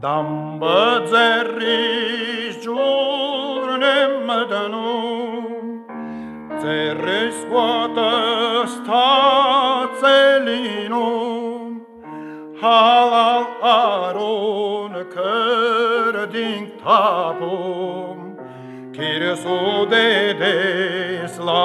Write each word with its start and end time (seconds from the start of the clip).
Dambățării 0.00 1.66
giurnem 2.60 4.46
dănu, 4.48 5.48
Țări 6.58 7.32
scoată 7.32 8.10
stațelinu, 9.94 10.26
Halal 12.60 13.46
aron 13.60 14.92
cărdin 15.14 16.64
tapum, 16.84 18.18
Kirsu 18.92 19.86
de 19.88 20.36
deslaține 21.22 21.56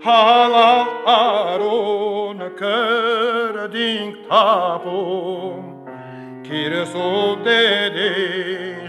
hala 0.00 0.70
Aron 1.06 2.38
kerding 2.60 4.10
tapum 4.28 5.62
kirso 6.46 7.36
dedis 7.44 7.94
de 7.94 8.12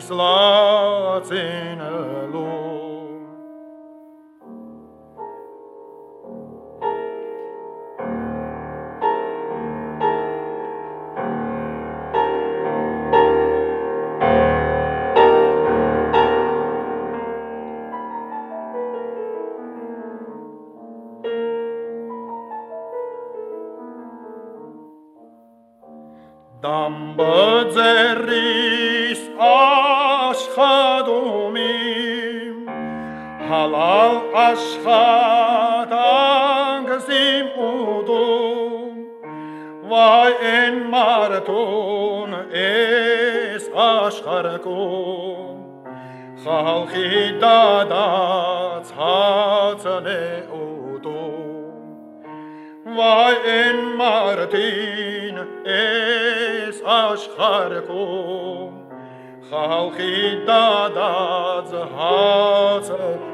slaciner 0.08 1.48
დამბაძერის 26.64 28.32
აცხადომი 29.50 30.56
ჰალალ 33.52 34.18
აცხადან 34.44 35.94
გზიმ 36.90 37.48
უდო 37.68 38.26
ვაი 39.94 40.34
ენ 40.52 40.76
მარტონ 40.96 42.36
ეს 42.66 43.64
აშხარკო 43.88 44.84
ხალხი 46.44 47.08
დადა 47.46 48.08
ცაცნეო 48.92 50.69
Vai 52.96 53.36
in 53.46 53.98
Martin 53.98 55.38
es 55.64 56.82
ascharko 56.82 58.74
Khalkhi 59.50 60.46
dadaz 60.46 61.72
hatsa 61.96 63.29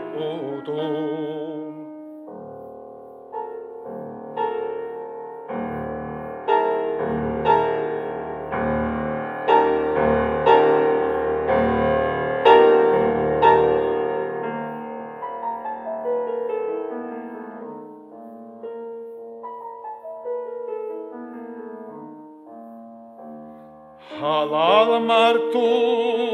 Halal 24.22 25.02
martu 25.02 25.60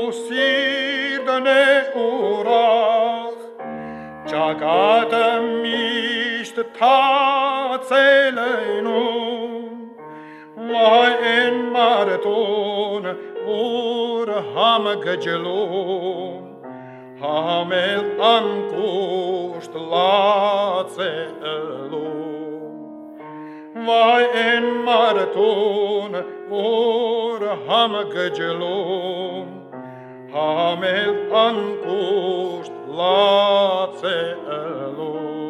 martusi 0.08 0.52
döne 1.26 1.66
urah 1.96 3.34
Cagatem 4.30 5.66
işte 6.42 6.64
tazeleynu 6.80 8.22
Vay 10.58 11.14
en 11.38 11.56
martun 11.56 13.04
vur 13.46 14.28
ham 14.56 14.86
gıclum 15.02 16.44
Hamel 17.22 18.06
an 18.20 18.48
kuşt 18.72 19.74
la 19.92 20.86
Vai 23.88 24.24
en 24.24 24.64
enmaratun 24.64 26.14
ur 26.52 27.40
hamgëgjëllum 27.68 29.48
Hamel 30.34 31.14
ankust 31.46 32.76
lace 33.00 34.18
elum 34.60 35.41